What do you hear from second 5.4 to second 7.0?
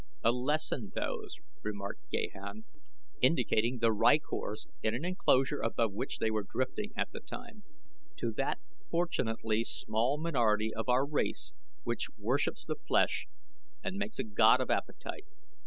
above which they were drifting